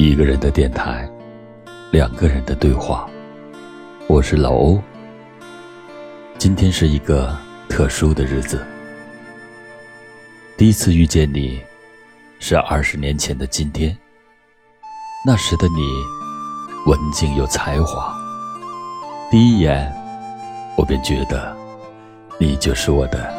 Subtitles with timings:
[0.00, 1.06] 一个人的电台，
[1.92, 3.06] 两个人的对话。
[4.08, 4.80] 我是老欧。
[6.38, 7.36] 今天是一个
[7.68, 8.64] 特殊的日子。
[10.56, 11.60] 第一次遇见你，
[12.38, 13.94] 是二十年前的今天。
[15.26, 15.82] 那时的你，
[16.90, 18.16] 文静有才华。
[19.30, 19.92] 第一眼，
[20.78, 21.54] 我便觉得，
[22.38, 23.30] 你就是我的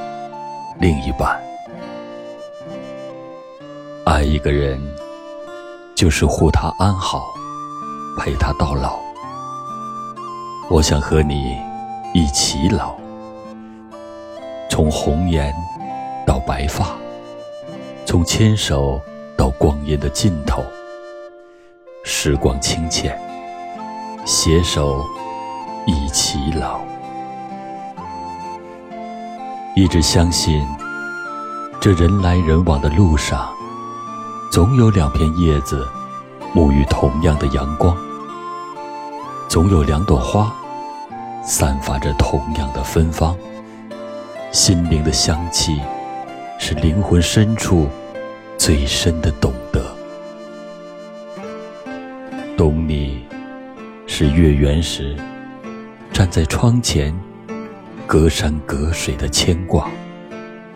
[0.80, 1.42] 另一半。
[4.06, 4.80] 爱一个人。
[6.02, 7.32] 就是护他安好，
[8.18, 8.98] 陪他到老。
[10.68, 11.56] 我想和你
[12.12, 12.96] 一起老，
[14.68, 15.54] 从红颜
[16.26, 16.88] 到白发，
[18.04, 19.00] 从牵手
[19.38, 20.64] 到光阴的尽头。
[22.04, 23.16] 时光清浅，
[24.26, 25.06] 携手
[25.86, 26.80] 一起老。
[29.76, 30.68] 一直相信，
[31.80, 33.48] 这人来人往的路上。
[34.52, 35.88] 总有两片叶子，
[36.54, 37.96] 沐浴同样的阳光；
[39.48, 40.54] 总有两朵花，
[41.42, 43.34] 散发着同样的芬芳。
[44.52, 45.80] 心灵的香气，
[46.60, 47.88] 是灵魂深处
[48.58, 49.82] 最深的懂得。
[52.58, 53.26] 懂你，
[54.06, 55.16] 是月圆时
[56.12, 57.18] 站在窗前，
[58.06, 59.86] 隔山隔水的牵挂；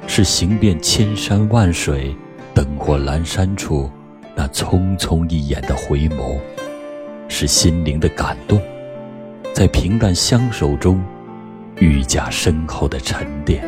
[0.08, 2.16] 是行遍千山万水。
[2.56, 3.92] 灯火阑珊处，
[4.34, 6.40] 那匆匆一眼的回眸，
[7.28, 8.58] 是心灵的感动；
[9.54, 11.04] 在平淡相守中，
[11.80, 13.62] 愈加深厚的沉淀。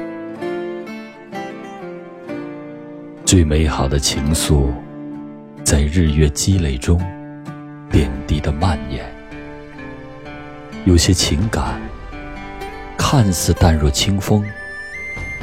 [3.26, 4.70] 最美好的情愫，
[5.66, 6.98] 在日月积累中，
[7.92, 9.06] 点滴的蔓延。
[10.86, 11.78] 有些情感，
[12.98, 14.46] 看似淡若清风，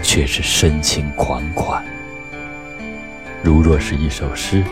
[0.02, 1.84] 却是深情款款。
[3.44, 4.64] 如若是一首诗，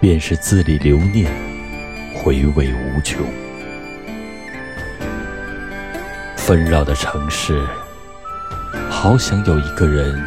[0.00, 1.32] 便是字里留念，
[2.12, 3.24] 回味无穷。
[6.36, 7.64] 纷扰的城市，
[8.90, 10.20] 好想有一个人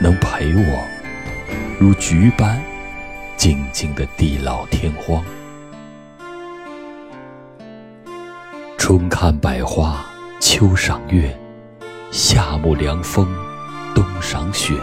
[0.00, 0.86] 能陪我，
[1.80, 2.62] 如菊般
[3.36, 5.24] 静静的地老天荒。
[8.78, 10.06] 春看百花，
[10.38, 11.36] 秋赏月，
[12.12, 13.26] 夏沐凉风，
[13.92, 14.74] 冬赏雪。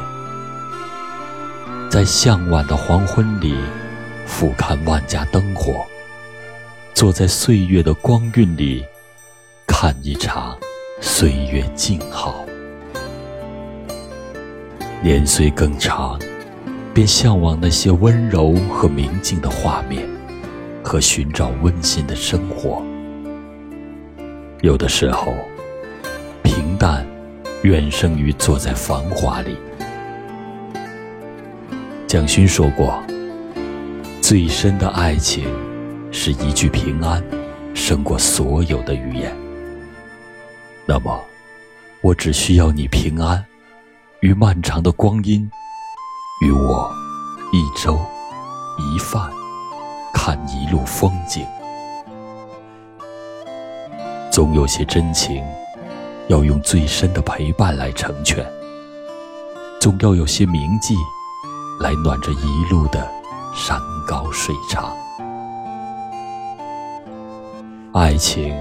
[1.89, 3.55] 在向晚的黄昏里，
[4.27, 5.73] 俯瞰万家灯火；
[6.93, 8.85] 坐在岁月的光晕里，
[9.65, 10.55] 看一场
[11.01, 12.45] 岁月静好。
[15.01, 16.19] 年岁更长，
[16.93, 20.07] 便向往那些温柔和明净的画面，
[20.83, 22.83] 和寻找温馨的生活。
[24.61, 25.33] 有的时候，
[26.43, 27.03] 平淡
[27.63, 29.57] 远胜于坐在繁华里。
[32.09, 32.99] 蒋勋说过
[34.19, 35.45] ：“最深的爱情，
[36.11, 37.23] 是一句平安，
[37.75, 39.31] 胜过所有的语言。”
[40.87, 41.23] 那么，
[42.01, 43.45] 我只需要你平安，
[44.21, 45.47] 与漫长的光阴，
[46.43, 46.91] 与我
[47.53, 47.95] 一粥
[48.79, 49.29] 一饭，
[50.11, 51.45] 看一路风景。
[54.31, 55.43] 总有些真情，
[56.27, 58.43] 要用最深的陪伴来成全；
[59.79, 60.95] 总要有些铭记。
[61.79, 63.09] 来暖这一路的
[63.55, 64.93] 山高水长。
[67.93, 68.53] 爱情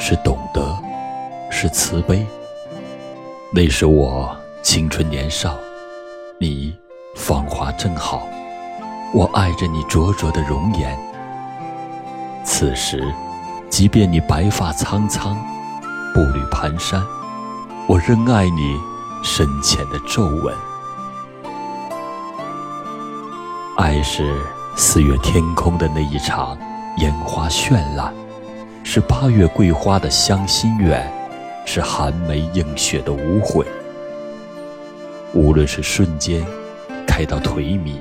[0.00, 0.76] 是懂得，
[1.52, 2.26] 是慈悲。
[3.52, 5.54] 那时我青春年少，
[6.40, 6.76] 你
[7.14, 8.26] 芳华正好，
[9.12, 10.98] 我爱着你灼灼的容颜。
[12.44, 13.04] 此时，
[13.70, 15.36] 即便你白发苍苍，
[16.12, 17.00] 步履蹒跚，
[17.86, 18.76] 我仍爱你
[19.22, 20.52] 深浅的皱纹。
[23.76, 24.40] 爱是
[24.76, 26.56] 四月天空的那一场
[26.98, 28.14] 烟花绚烂，
[28.84, 31.12] 是八月桂花的香心远，
[31.66, 33.66] 是寒梅映雪的无悔。
[35.32, 36.46] 无论是瞬间
[37.04, 37.96] 开到颓靡，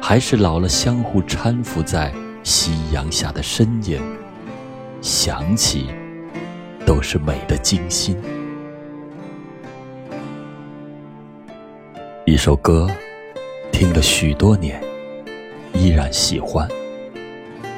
[0.00, 2.10] 还是老了相互搀扶在
[2.42, 4.00] 夕阳下的身影，
[5.02, 5.90] 想起
[6.86, 8.16] 都是美的惊心。
[12.24, 12.88] 一首歌，
[13.70, 14.89] 听了许多年。
[15.80, 16.68] 依然喜欢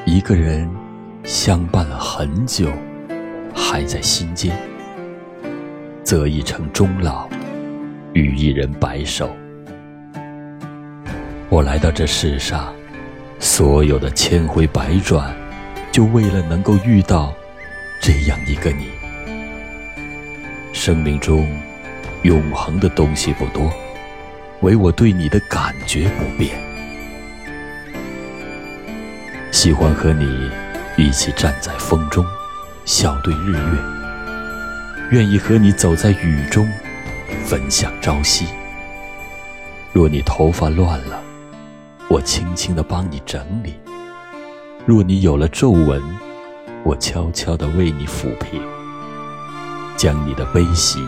[0.04, 0.68] 一个人，
[1.22, 2.68] 相伴了很久，
[3.54, 4.52] 还在心间，
[6.02, 7.28] 择一城终老，
[8.12, 9.30] 与一人白首。
[11.48, 12.74] 我来到这世上，
[13.38, 15.32] 所有的千回百转，
[15.92, 17.32] 就为了能够遇到
[18.00, 18.88] 这样一个你。
[20.72, 21.48] 生命中
[22.22, 23.72] 永恒的东西不多，
[24.62, 26.71] 唯我对你的感觉不变。
[29.62, 30.50] 喜欢和你
[30.96, 32.26] 一起站在风中，
[32.84, 33.78] 笑对日月。
[35.12, 36.68] 愿意和你走在雨中，
[37.44, 38.44] 分享朝夕。
[39.92, 41.22] 若你头发乱了，
[42.08, 43.70] 我轻轻地帮你整理；
[44.84, 46.02] 若你有了皱纹，
[46.82, 48.60] 我悄悄地为你抚平。
[49.96, 50.98] 将你的悲喜，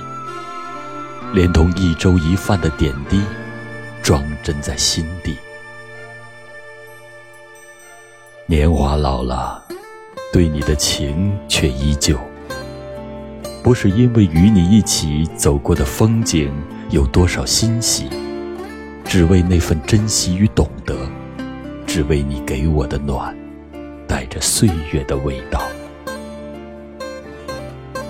[1.33, 3.21] 连同一粥一饭的点滴，
[4.01, 5.37] 装帧在心底。
[8.47, 9.65] 年华老了，
[10.31, 12.19] 对你的情却依旧。
[13.63, 16.53] 不是因为与你一起走过的风景
[16.91, 18.11] 有多少欣喜，
[19.03, 20.95] 只为那份珍惜与懂得，
[21.87, 23.35] 只为你给我的暖，
[24.07, 25.63] 带着岁月的味道。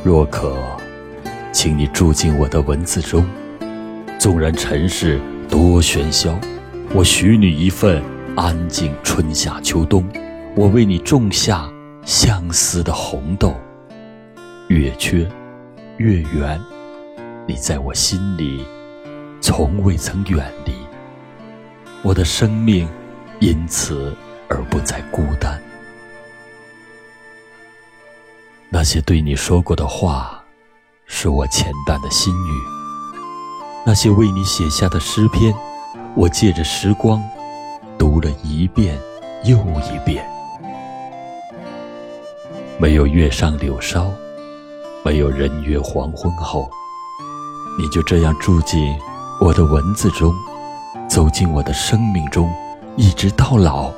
[0.02, 0.56] 若可，
[1.52, 3.24] 请你住进我的文字中。
[4.18, 6.36] 纵然尘世多喧嚣，
[6.92, 8.02] 我许你一份
[8.34, 8.92] 安静。
[9.04, 10.04] 春夏秋冬，
[10.56, 11.68] 我为你种下
[12.04, 13.52] 相思的红豆。
[14.68, 15.28] 月缺，
[15.96, 16.60] 月圆，
[17.44, 18.64] 你在我心里，
[19.40, 20.72] 从未曾远离。
[22.02, 22.88] 我的生命
[23.40, 24.16] 因此
[24.48, 25.60] 而不再孤单。
[28.70, 30.40] 那些对你说过的话，
[31.06, 33.20] 是我浅淡的心语；
[33.84, 35.52] 那些为你写下的诗篇，
[36.14, 37.20] 我借着时光
[37.98, 38.96] 读了一遍
[39.44, 40.24] 又一遍。
[42.84, 44.12] 没有月上柳梢，
[45.02, 46.68] 没有人约黄昏后，
[47.78, 48.94] 你就这样住进
[49.40, 50.34] 我的文字中，
[51.08, 52.52] 走进我的生命中，
[52.94, 53.90] 一直到老。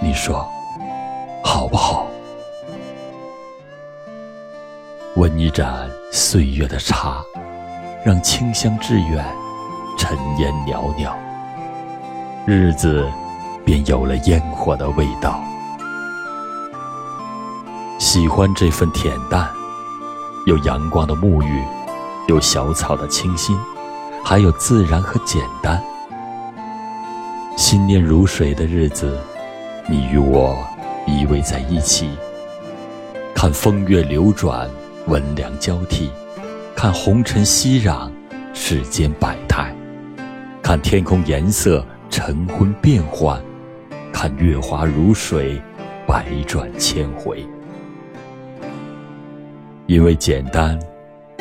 [0.00, 0.48] 你说
[1.44, 2.06] 好不好？
[5.16, 7.22] 温一盏岁月的茶，
[8.02, 9.22] 让清香致远，
[9.98, 11.14] 尘烟袅袅，
[12.46, 13.06] 日子
[13.62, 15.38] 便有了烟火的味道。
[18.12, 19.48] 喜欢这份恬淡，
[20.44, 21.62] 有阳光的沐浴，
[22.26, 23.56] 有小草的清新，
[24.24, 25.80] 还有自然和简单。
[27.56, 29.16] 心念如水的日子，
[29.88, 30.56] 你与我
[31.06, 32.10] 依偎在一起，
[33.32, 34.68] 看风月流转。
[35.06, 36.10] 温凉交替，
[36.74, 38.10] 看红尘熙攘，
[38.52, 39.72] 世间百态；
[40.60, 43.40] 看天空颜色晨昏变幻，
[44.12, 45.62] 看月华如水，
[46.08, 47.46] 百转千回。
[49.90, 50.78] 因为简单，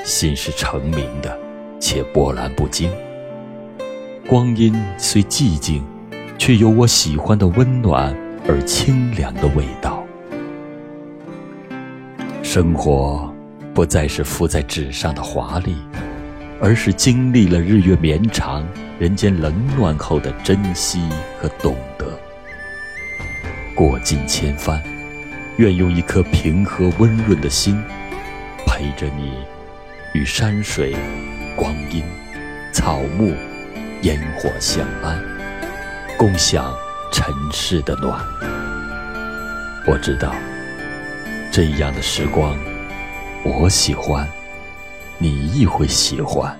[0.03, 1.37] 心是澄明的，
[1.79, 2.91] 且波澜不惊。
[4.27, 5.85] 光阴虽寂静，
[6.35, 8.11] 却有我喜欢的温暖
[8.47, 10.03] 而清凉的味道。
[12.41, 13.31] 生活。
[13.71, 15.75] 不再是浮在纸上的华丽，
[16.59, 18.67] 而是经历了日月绵长、
[18.97, 21.07] 人间冷暖后的珍惜
[21.39, 22.05] 和懂得。
[23.75, 24.81] 过尽千帆，
[25.57, 27.81] 愿用一颗平和温润的心，
[28.79, 29.33] 陪着你，
[30.13, 30.95] 与山水、
[31.53, 32.01] 光阴、
[32.73, 33.35] 草木、
[34.03, 35.21] 烟火相安，
[36.17, 36.73] 共享
[37.11, 38.17] 尘世的暖。
[39.85, 40.33] 我知道，
[41.51, 42.57] 这样的时光。
[43.43, 44.25] 我喜欢，
[45.17, 46.57] 你亦会喜欢。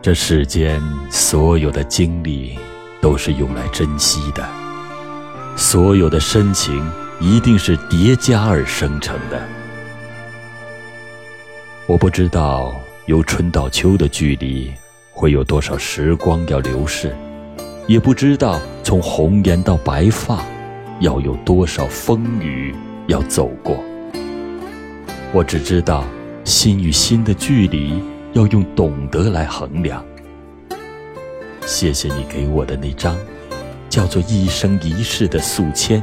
[0.00, 0.80] 这世间
[1.10, 2.56] 所有的经历，
[3.00, 4.44] 都是用来珍惜的；
[5.56, 6.88] 所有的深情，
[7.20, 9.40] 一定是叠加而生成的。
[11.86, 12.74] 我不知道
[13.06, 14.72] 由春到秋的距离
[15.12, 17.14] 会有多少时光要流逝，
[17.86, 20.44] 也不知道从红颜到白发
[21.00, 22.74] 要有多少风雨。
[23.08, 23.80] 要走过，
[25.32, 26.02] 我只知道，
[26.42, 30.04] 心与心的距离要用懂得来衡量。
[31.64, 33.16] 谢谢你给我的那张，
[33.88, 36.02] 叫做一生一世的素签，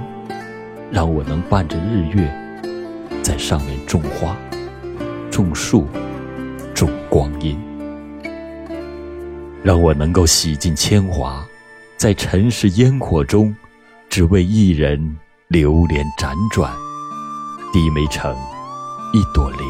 [0.93, 2.31] 让我能伴着日月，
[3.23, 4.37] 在上面种花、
[5.31, 5.87] 种树、
[6.71, 7.59] 种光阴，
[9.63, 11.43] 让我能够洗尽铅华，
[11.97, 13.55] 在尘世烟火中，
[14.07, 16.71] 只为一人流连辗转。
[17.73, 18.31] 低眉成
[19.15, 19.61] 一朵莲。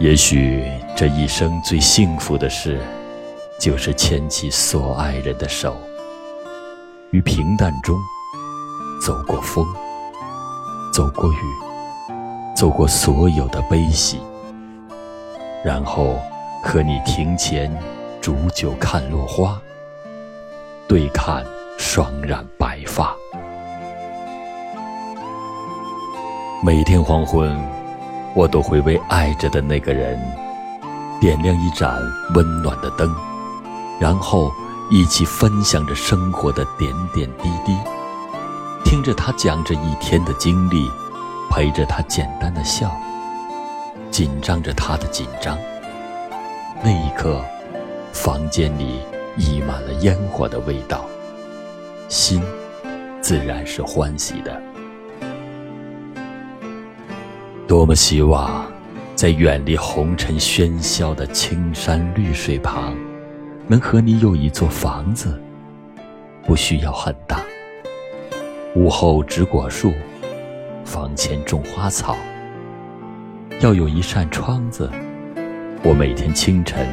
[0.00, 0.64] 也许
[0.96, 2.80] 这一生最幸福的事，
[3.60, 5.76] 就是牵起所爱人的手，
[7.12, 7.94] 于平淡中
[9.04, 9.66] 走过风，
[10.94, 11.36] 走过雨，
[12.56, 14.18] 走过所有的悲喜，
[15.62, 16.18] 然后
[16.64, 17.70] 和你庭前
[18.22, 19.60] 煮酒看落花，
[20.88, 21.44] 对看
[21.78, 23.14] 双染白发。
[26.64, 27.54] 每天黄昏，
[28.32, 30.18] 我都会为爱着的那个人
[31.20, 31.94] 点亮一盏
[32.34, 33.14] 温暖的灯，
[34.00, 34.50] 然后
[34.92, 37.74] 一起分享着生活的点点滴滴，
[38.84, 40.86] 听着他讲着一天的经历，
[41.50, 42.94] 陪着他简单的笑，
[44.10, 45.56] 紧张着他的紧张。
[46.84, 47.42] 那一刻，
[48.12, 49.00] 房间里
[49.38, 51.06] 溢满了烟火的味道，
[52.10, 52.42] 心
[53.22, 54.60] 自然是欢喜的。
[57.66, 58.66] 多么希望，
[59.16, 62.94] 在远离红尘喧嚣的青山绿水旁，
[63.68, 65.40] 能和你有一座房子，
[66.44, 67.40] 不需要很大。
[68.74, 69.92] 屋后植果树，
[70.84, 72.16] 房前种花草，
[73.60, 74.90] 要有一扇窗子。
[75.84, 76.86] 我每天清晨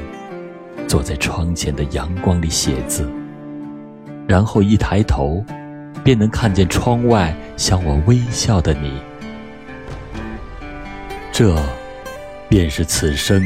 [0.88, 3.10] 坐在窗前的阳光里写字，
[4.28, 5.44] 然后一抬头，
[6.04, 9.00] 便能看见窗外向我微笑的你。
[11.32, 11.56] 这，
[12.48, 13.42] 便是此生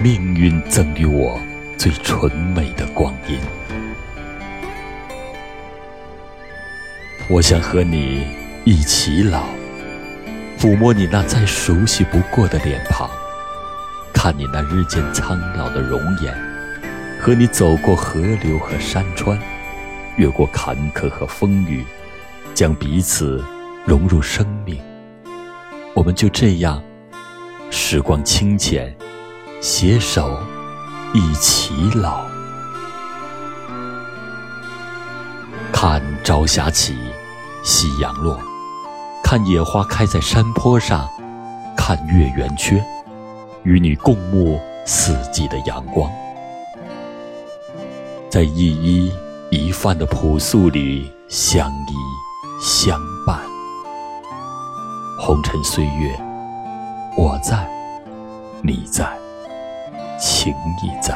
[0.00, 1.38] 命运赠予我
[1.76, 3.38] 最纯美的光阴。
[7.28, 8.26] 我想和你
[8.64, 9.44] 一起老，
[10.58, 13.08] 抚摸你那再熟悉不过的脸庞。
[14.12, 16.34] 看你那日渐苍老的容颜，
[17.20, 19.38] 和你走过河流和山川，
[20.16, 21.84] 越过坎坷和风雨，
[22.54, 23.42] 将彼此
[23.84, 24.80] 融入生命。
[25.94, 26.82] 我们就这样，
[27.70, 28.94] 时光清浅，
[29.60, 30.38] 携手
[31.14, 32.24] 一起老。
[35.72, 36.96] 看朝霞起，
[37.62, 38.36] 夕阳落，
[39.22, 41.08] 看野花开在山坡上，
[41.76, 42.84] 看月圆缺。
[43.62, 46.10] 与你共沐四季的阳光，
[48.28, 49.12] 在一衣
[49.52, 51.94] 一饭的朴素里相依
[52.60, 53.38] 相伴。
[55.20, 56.20] 红尘岁月，
[57.16, 57.66] 我在，
[58.62, 59.08] 你在，
[60.24, 61.14] 情意在，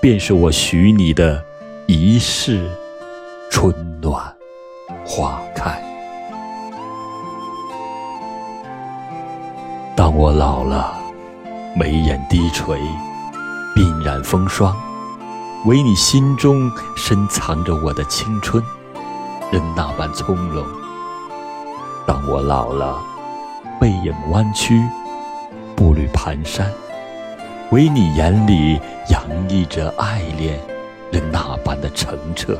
[0.00, 1.40] 便是我许你的
[1.86, 2.68] 一世
[3.48, 4.20] 春暖
[5.06, 5.80] 花开。
[9.94, 10.96] 当我老了。
[11.76, 12.80] 眉眼低垂，
[13.76, 14.76] 鬓染风霜，
[15.66, 18.60] 唯你心中深藏着我的青春，
[19.52, 20.66] 仍那般从容。
[22.08, 22.98] 当我老了，
[23.80, 24.82] 背影弯曲，
[25.76, 26.64] 步履蹒跚，
[27.70, 30.58] 唯你眼里洋溢着爱恋，
[31.12, 32.58] 仍那般的澄澈。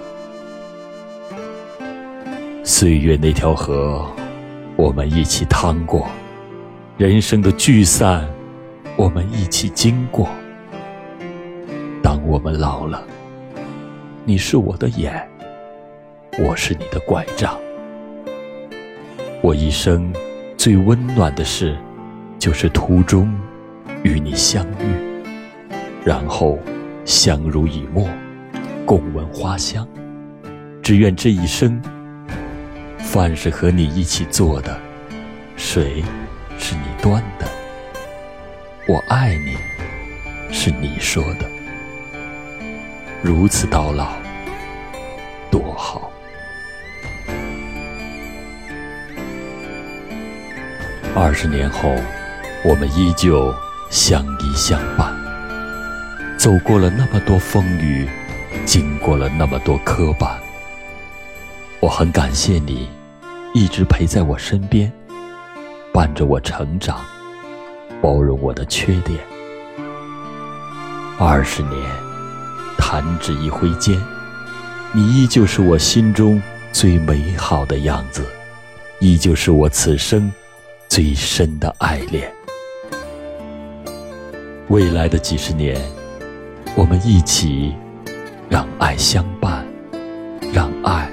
[2.63, 4.07] 岁月那条河，
[4.77, 6.09] 我们一起趟过，
[6.97, 8.29] 人生的聚散。
[8.97, 10.29] 我们一起经过。
[12.03, 13.03] 当我们老了，
[14.25, 15.27] 你是我的眼，
[16.39, 17.59] 我是你的拐杖。
[19.43, 20.13] 我一生
[20.57, 21.77] 最温暖的事，
[22.39, 23.33] 就是途中
[24.03, 25.23] 与你相遇，
[26.05, 26.59] 然后
[27.05, 28.09] 相濡以沫，
[28.87, 29.87] 共闻花香。
[30.83, 31.81] 只愿这一生，
[32.99, 34.79] 饭是和你一起做的，
[35.57, 36.03] 水
[36.59, 37.47] 是你端的。
[38.89, 39.57] 我爱你，
[40.53, 41.47] 是你说的。
[43.23, 44.15] 如此到老，
[45.51, 46.11] 多好。
[51.15, 51.95] 二十年后，
[52.65, 53.55] 我们依旧
[53.91, 55.13] 相依相伴，
[56.39, 58.09] 走过了那么多风雨，
[58.65, 60.31] 经过了那么多磕绊。
[61.81, 62.89] 我很感谢你，
[63.53, 64.93] 一直陪在我身边，
[65.93, 67.01] 伴着我成长。
[68.01, 69.19] 包容我的缺点。
[71.19, 71.77] 二十年，
[72.79, 74.01] 弹指一挥间，
[74.93, 76.41] 你依旧是我心中
[76.73, 78.25] 最美好的样子，
[79.01, 80.33] 依旧是我此生
[80.89, 82.33] 最深的爱恋。
[84.71, 85.77] 未来的几十年，
[86.77, 87.75] 我们一起
[88.49, 89.67] 让爱相伴，
[90.53, 91.11] 让爱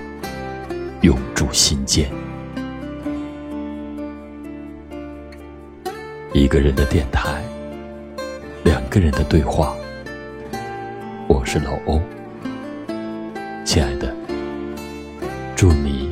[1.01, 2.07] 永驻心间。
[6.33, 7.41] 一个人的电台，
[8.63, 9.75] 两个人的对话。
[11.27, 11.99] 我是老欧，
[13.65, 14.15] 亲爱的，
[15.55, 16.06] 祝你。